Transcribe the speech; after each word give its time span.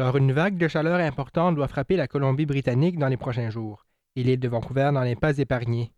Alors, 0.00 0.16
une 0.16 0.32
vague 0.32 0.56
de 0.56 0.66
chaleur 0.66 0.98
importante 0.98 1.56
doit 1.56 1.68
frapper 1.68 1.94
la 1.94 2.08
Colombie-Britannique 2.08 2.98
dans 2.98 3.08
les 3.08 3.18
prochains 3.18 3.50
jours, 3.50 3.84
et 4.16 4.22
l'île 4.22 4.40
de 4.40 4.48
Vancouver 4.48 4.88
n'en 4.94 5.02
est 5.02 5.20
pas 5.20 5.36
épargnée. 5.36 5.90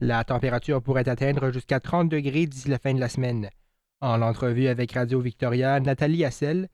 La 0.00 0.24
température 0.24 0.82
pourrait 0.82 1.08
atteindre 1.08 1.52
jusqu'à 1.52 1.78
30 1.78 2.08
degrés 2.08 2.46
d'ici 2.46 2.68
la 2.68 2.80
fin 2.80 2.92
de 2.92 2.98
la 2.98 3.08
semaine. 3.08 3.48
En 4.00 4.20
entrevue 4.20 4.66
avec 4.66 4.90
Radio 4.94 5.20
Victoria, 5.20 5.78
Nathalie 5.78 6.24
Hassel, 6.24 6.66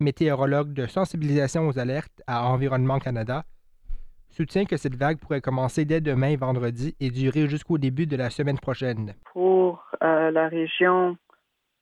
météorologue 0.00 0.74
de 0.74 0.84
sensibilisation 0.84 1.66
aux 1.66 1.78
alertes 1.78 2.20
à 2.26 2.44
Environnement 2.44 2.98
Canada, 2.98 3.44
soutient 4.28 4.66
que 4.66 4.76
cette 4.76 4.96
vague 4.96 5.18
pourrait 5.18 5.40
commencer 5.40 5.86
dès 5.86 6.02
demain 6.02 6.36
vendredi 6.36 6.94
et 7.00 7.08
durer 7.08 7.48
jusqu'au 7.48 7.78
début 7.78 8.06
de 8.06 8.16
la 8.16 8.28
semaine 8.28 8.58
prochaine. 8.58 9.14
Pour 9.32 9.82
euh, 10.02 10.30
la 10.30 10.48
région, 10.48 11.16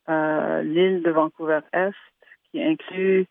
euh, 0.08 0.62
l'île 0.62 1.02
de 1.02 1.10
Vancouver-Est, 1.10 1.96
qui 2.52 2.62
inclut 2.62 3.26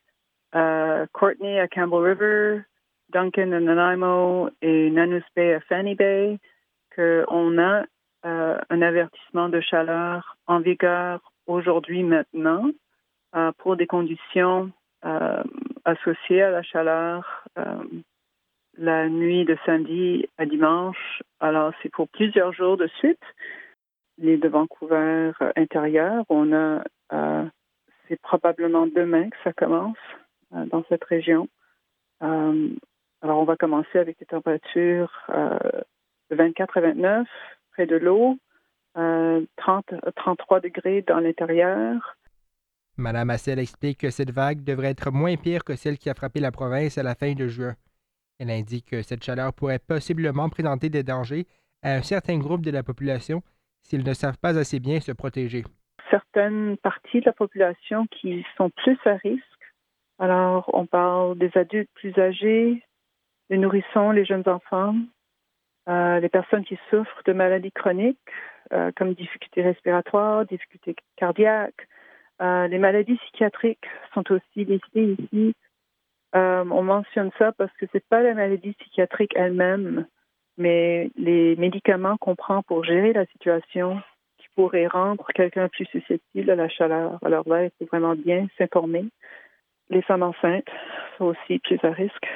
Courtney 1.13 1.59
à 1.59 1.67
Campbell 1.67 1.99
River, 1.99 2.61
Duncan 3.09 3.51
à 3.51 3.59
Nanaimo 3.59 4.49
et 4.61 4.89
Nanus 4.89 5.23
Bay 5.35 5.53
à 5.53 5.59
Fanny 5.61 5.95
Bay, 5.95 6.39
qu'on 6.95 7.57
a 7.57 7.83
un 8.23 8.81
avertissement 8.81 9.49
de 9.49 9.61
chaleur 9.61 10.37
en 10.47 10.59
vigueur 10.59 11.31
aujourd'hui 11.47 12.03
maintenant 12.03 12.69
pour 13.59 13.77
des 13.77 13.87
conditions 13.87 14.71
associées 15.85 16.41
à 16.41 16.51
la 16.51 16.63
chaleur 16.63 17.45
la 18.79 19.09
nuit 19.09 19.45
de 19.45 19.57
samedi 19.65 20.27
à 20.37 20.45
dimanche. 20.45 21.21
Alors, 21.39 21.73
c'est 21.81 21.91
pour 21.91 22.07
plusieurs 22.07 22.53
jours 22.53 22.77
de 22.77 22.87
suite. 22.99 23.21
L'île 24.17 24.39
de 24.39 24.47
Vancouver 24.47 25.31
euh, 25.41 25.51
intérieure, 25.55 26.23
on 26.29 26.53
a, 26.53 26.83
euh, 27.13 27.45
c'est 28.07 28.19
probablement 28.21 28.87
demain 28.87 29.29
que 29.29 29.37
ça 29.43 29.53
commence 29.53 29.97
euh, 30.07 30.28
dans 30.51 30.83
cette 30.89 31.03
région. 31.03 31.47
alors, 32.21 33.39
on 33.39 33.43
va 33.43 33.55
commencer 33.55 33.97
avec 33.99 34.19
des 34.19 34.25
températures 34.25 35.11
de 35.29 36.35
24 36.35 36.77
à 36.77 36.81
29 36.81 37.27
près 37.71 37.85
de 37.85 37.95
l'eau, 37.95 38.37
30 38.95 39.93
33 40.15 40.59
degrés 40.59 41.01
dans 41.01 41.19
l'intérieur. 41.19 42.17
Madame 42.97 43.29
Assel 43.29 43.59
explique 43.59 43.99
que 43.99 44.09
cette 44.09 44.31
vague 44.31 44.63
devrait 44.63 44.89
être 44.89 45.11
moins 45.11 45.37
pire 45.37 45.63
que 45.63 45.75
celle 45.75 45.97
qui 45.97 46.09
a 46.09 46.13
frappé 46.13 46.41
la 46.41 46.51
province 46.51 46.97
à 46.97 47.03
la 47.03 47.15
fin 47.15 47.33
de 47.33 47.47
juin. 47.47 47.75
Elle 48.39 48.51
indique 48.51 48.87
que 48.87 49.01
cette 49.01 49.23
chaleur 49.23 49.53
pourrait 49.53 49.79
possiblement 49.79 50.49
présenter 50.49 50.89
des 50.89 51.03
dangers 51.03 51.45
à 51.81 51.93
un 51.93 52.01
certain 52.01 52.37
groupe 52.37 52.61
de 52.61 52.71
la 52.71 52.83
population 52.83 53.41
s'ils 53.81 54.03
ne 54.03 54.13
savent 54.13 54.37
pas 54.37 54.57
assez 54.57 54.79
bien 54.79 54.99
se 54.99 55.11
protéger. 55.13 55.63
Certaines 56.09 56.77
parties 56.77 57.21
de 57.21 57.25
la 57.25 57.33
population 57.33 58.05
qui 58.07 58.45
sont 58.57 58.69
plus 58.69 58.97
à 59.05 59.15
risque. 59.15 59.43
Alors, 60.19 60.69
on 60.73 60.85
parle 60.85 61.37
des 61.37 61.49
adultes 61.55 61.89
plus 61.95 62.17
âgés, 62.19 62.83
les 63.49 63.57
nourrissons, 63.57 64.11
les 64.11 64.25
jeunes 64.25 64.47
enfants, 64.47 64.93
euh, 65.87 66.19
les 66.19 66.29
personnes 66.29 66.65
qui 66.65 66.77
souffrent 66.89 67.23
de 67.25 67.31
maladies 67.31 67.71
chroniques 67.71 68.17
euh, 68.73 68.91
comme 68.97 69.13
difficultés 69.13 69.61
respiratoires, 69.61 70.45
difficultés 70.45 70.95
cardiaques. 71.15 71.87
Euh, 72.41 72.67
les 72.67 72.77
maladies 72.77 73.15
psychiatriques 73.15 73.87
sont 74.13 74.29
aussi 74.31 74.65
listées 74.65 75.15
ici. 75.17 75.55
On 76.33 76.83
mentionne 76.83 77.31
ça 77.39 77.53
parce 77.53 77.71
que 77.77 77.85
c'est 77.91 78.05
pas 78.07 78.21
la 78.21 78.35
maladie 78.35 78.73
psychiatrique 78.73 79.31
elle-même, 79.35 80.05
mais 80.57 81.09
les 81.15 81.55
médicaments 81.55 82.17
qu'on 82.17 82.35
prend 82.35 82.61
pour 82.61 82.83
gérer 82.83 83.13
la 83.13 83.25
situation 83.27 83.99
qui 84.37 84.47
pourraient 84.55 84.85
rendre 84.85 85.25
quelqu'un 85.33 85.69
plus 85.69 85.85
susceptible 85.85 86.51
à 86.51 86.55
la 86.55 86.69
chaleur. 86.69 87.17
Alors 87.23 87.49
là, 87.49 87.63
il 87.63 87.71
faut 87.79 87.85
vraiment 87.85 88.15
bien 88.15 88.47
s'informer. 88.57 89.05
Les 89.89 90.01
femmes 90.01 90.23
enceintes 90.23 90.69
sont 91.17 91.25
aussi 91.25 91.59
plus 91.59 91.79
à 91.83 91.91
risque. 91.91 92.27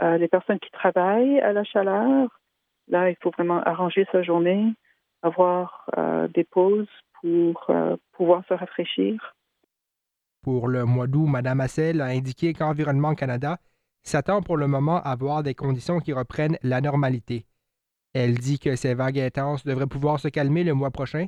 Euh, 0.00 0.16
les 0.18 0.28
personnes 0.28 0.58
qui 0.58 0.70
travaillent 0.70 1.40
à 1.40 1.52
la 1.52 1.64
chaleur, 1.64 2.28
là, 2.88 3.10
il 3.10 3.16
faut 3.22 3.30
vraiment 3.30 3.62
arranger 3.62 4.06
sa 4.10 4.22
journée, 4.22 4.72
avoir 5.22 5.86
euh, 5.98 6.28
des 6.28 6.44
pauses 6.44 6.88
pour 7.20 7.70
pouvoir 8.12 8.42
se 8.48 8.54
rafraîchir. 8.54 9.34
Pour 10.42 10.66
le 10.66 10.84
mois 10.84 11.06
d'août, 11.06 11.26
Mme 11.26 11.60
Hassel 11.60 12.00
a 12.00 12.06
indiqué 12.06 12.52
qu'Environnement 12.52 13.14
Canada 13.14 13.58
s'attend 14.02 14.42
pour 14.42 14.56
le 14.56 14.66
moment 14.66 15.00
à 15.02 15.14
voir 15.14 15.44
des 15.44 15.54
conditions 15.54 16.00
qui 16.00 16.12
reprennent 16.12 16.58
la 16.64 16.80
normalité. 16.80 17.46
Elle 18.14 18.34
dit 18.34 18.58
que 18.58 18.74
ces 18.74 18.94
vagues 18.94 19.20
intenses 19.20 19.64
devraient 19.64 19.86
pouvoir 19.86 20.18
se 20.18 20.28
calmer 20.28 20.64
le 20.64 20.74
mois 20.74 20.90
prochain, 20.90 21.26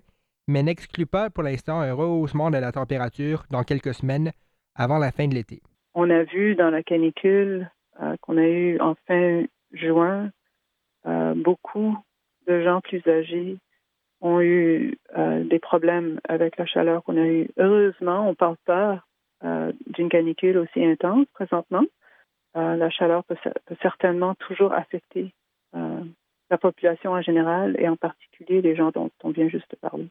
mais 0.48 0.62
n'exclut 0.62 1.06
pas 1.06 1.30
pour 1.30 1.44
l'instant 1.44 1.80
un 1.80 1.92
rehaussement 1.92 2.50
de 2.50 2.58
la 2.58 2.72
température 2.72 3.44
dans 3.50 3.62
quelques 3.62 3.94
semaines 3.94 4.32
avant 4.74 4.98
la 4.98 5.12
fin 5.12 5.28
de 5.28 5.34
l'été. 5.34 5.62
On 5.94 6.10
a 6.10 6.24
vu 6.24 6.56
dans 6.56 6.70
la 6.70 6.82
canicule 6.82 7.70
euh, 8.02 8.16
qu'on 8.20 8.36
a 8.36 8.46
eu 8.48 8.80
en 8.80 8.96
fin 9.06 9.44
juin 9.72 10.30
euh, 11.06 11.34
beaucoup 11.36 11.96
de 12.48 12.62
gens 12.62 12.80
plus 12.80 13.06
âgés 13.06 13.56
ont 14.20 14.40
eu 14.40 14.98
euh, 15.16 15.44
des 15.44 15.60
problèmes 15.60 16.18
avec 16.28 16.56
la 16.56 16.66
chaleur 16.66 17.04
qu'on 17.04 17.16
a 17.16 17.26
eu. 17.26 17.48
Heureusement, 17.58 18.26
on 18.26 18.30
ne 18.30 18.34
parle 18.34 18.56
pas 18.64 19.02
d'une 19.86 20.08
canicule 20.08 20.56
aussi 20.56 20.82
intense 20.82 21.26
présentement. 21.34 21.84
La 22.54 22.88
chaleur 22.88 23.24
peut, 23.24 23.36
certainement 23.82 24.34
toujours 24.36 24.72
affecter 24.72 25.34
la 25.74 26.56
population 26.58 27.10
en 27.10 27.20
général 27.20 27.76
et 27.78 27.86
en 27.86 27.96
particulier 27.96 28.62
les 28.62 28.74
gens 28.74 28.90
dont 28.90 29.10
on 29.22 29.32
vient 29.32 29.50
juste 29.50 29.70
de 29.70 29.76
parler. 29.76 30.08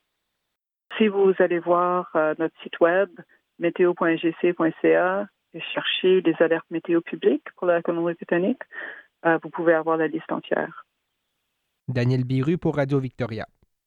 Si 1.00 1.07
vous 1.07 1.33
allez 1.39 1.57
voir 1.57 2.11
notre 2.38 2.53
site 2.61 2.79
web 2.79 3.09
météo.gc.ca 3.57 5.27
et 5.53 5.62
chercher 5.74 6.22
les 6.22 6.36
alertes 6.40 6.69
météo 6.72 7.02
publiques 7.02 7.52
pour 7.58 7.68
la 7.68 7.81
Colombie-Britannique, 7.81 8.62
vous 9.24 9.50
pouvez 9.50 9.74
avoir 9.74 9.97
la 9.97 10.08
liste 10.08 10.31
entière. 10.31 10.86
Daniel 11.88 12.24
Biru 12.24 12.58
pour 12.58 12.75
Radio 12.75 13.00
Victoria. 13.00 13.46